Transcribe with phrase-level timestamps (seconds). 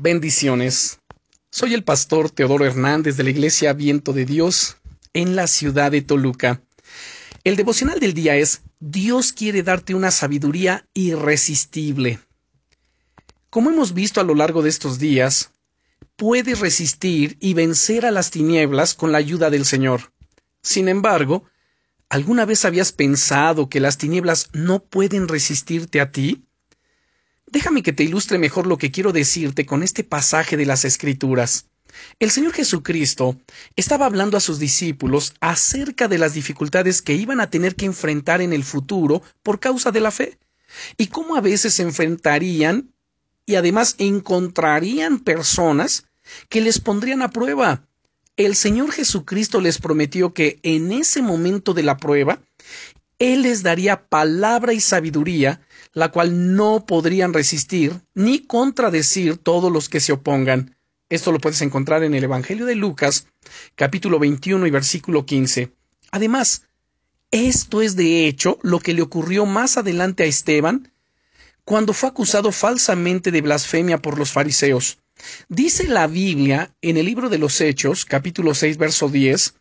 [0.00, 0.98] Bendiciones.
[1.50, 4.76] Soy el pastor Teodoro Hernández de la Iglesia Viento de Dios
[5.12, 6.62] en la ciudad de Toluca.
[7.44, 12.18] El devocional del día es Dios quiere darte una sabiduría irresistible.
[13.50, 15.50] Como hemos visto a lo largo de estos días,
[16.16, 20.12] puedes resistir y vencer a las tinieblas con la ayuda del Señor.
[20.62, 21.44] Sin embargo,
[22.08, 26.44] ¿alguna vez habías pensado que las tinieblas no pueden resistirte a ti?
[27.54, 31.66] Déjame que te ilustre mejor lo que quiero decirte con este pasaje de las Escrituras.
[32.18, 33.38] El Señor Jesucristo
[33.76, 38.40] estaba hablando a sus discípulos acerca de las dificultades que iban a tener que enfrentar
[38.40, 40.36] en el futuro por causa de la fe,
[40.96, 42.92] y cómo a veces se enfrentarían
[43.46, 46.06] y además encontrarían personas
[46.48, 47.86] que les pondrían a prueba.
[48.36, 52.40] El Señor Jesucristo les prometió que en ese momento de la prueba,
[53.20, 55.60] Él les daría palabra y sabiduría
[55.94, 60.76] la cual no podrían resistir ni contradecir todos los que se opongan.
[61.08, 63.28] Esto lo puedes encontrar en el Evangelio de Lucas,
[63.76, 65.72] capítulo 21 y versículo 15.
[66.10, 66.62] Además,
[67.30, 70.92] esto es de hecho lo que le ocurrió más adelante a Esteban,
[71.64, 74.98] cuando fue acusado falsamente de blasfemia por los fariseos.
[75.48, 79.54] Dice la Biblia en el libro de los Hechos, capítulo 6, verso 10,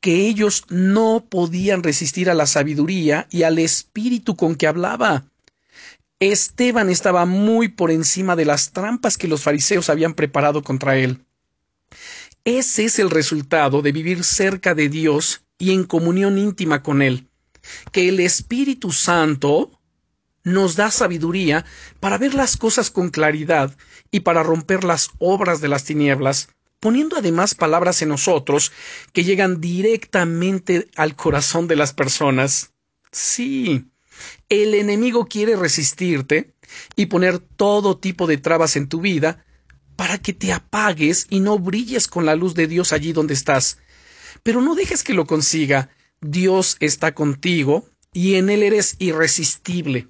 [0.00, 5.24] que ellos no podían resistir a la sabiduría y al espíritu con que hablaba.
[6.20, 11.24] Esteban estaba muy por encima de las trampas que los fariseos habían preparado contra él.
[12.44, 17.28] Ese es el resultado de vivir cerca de Dios y en comunión íntima con Él,
[17.92, 19.78] que el Espíritu Santo
[20.42, 21.64] nos da sabiduría
[22.00, 23.76] para ver las cosas con claridad
[24.10, 26.48] y para romper las obras de las tinieblas,
[26.80, 28.72] poniendo además palabras en nosotros
[29.12, 32.72] que llegan directamente al corazón de las personas.
[33.12, 33.84] Sí,
[34.48, 36.54] el enemigo quiere resistirte
[36.96, 39.44] y poner todo tipo de trabas en tu vida
[39.96, 43.78] para que te apagues y no brilles con la luz de Dios allí donde estás.
[44.42, 45.90] Pero no dejes que lo consiga.
[46.20, 50.08] Dios está contigo y en Él eres irresistible.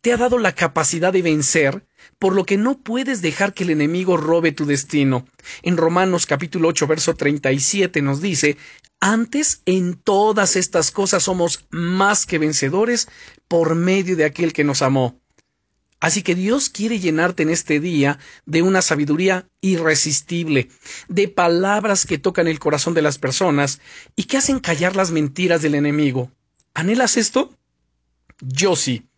[0.00, 1.86] Te ha dado la capacidad de vencer,
[2.18, 5.26] por lo que no puedes dejar que el enemigo robe tu destino.
[5.62, 8.58] En Romanos capítulo 8 verso 37 nos dice,
[9.02, 13.08] antes, en todas estas cosas somos más que vencedores
[13.48, 15.20] por medio de aquel que nos amó.
[15.98, 20.68] Así que Dios quiere llenarte en este día de una sabiduría irresistible,
[21.08, 23.80] de palabras que tocan el corazón de las personas
[24.14, 26.30] y que hacen callar las mentiras del enemigo.
[26.72, 27.52] ¿Anhelas esto?
[28.40, 29.08] Yo sí.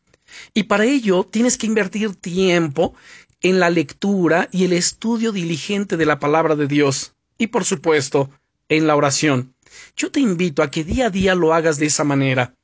[0.54, 2.94] Y para ello tienes que invertir tiempo
[3.42, 7.12] en la lectura y el estudio diligente de la palabra de Dios.
[7.36, 8.30] Y por supuesto,
[8.70, 9.53] en la oración.
[9.96, 12.54] Yo te invito a que día a día lo hagas de esa manera.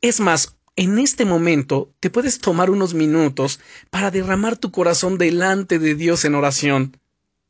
[0.00, 5.78] Es más, en este momento te puedes tomar unos minutos para derramar tu corazón delante
[5.78, 6.96] de Dios en oración.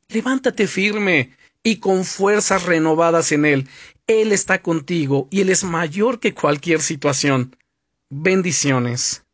[0.09, 1.31] Levántate firme
[1.63, 3.67] y con fuerzas renovadas en Él.
[4.07, 7.55] Él está contigo y Él es mayor que cualquier situación.
[8.09, 9.24] Bendiciones.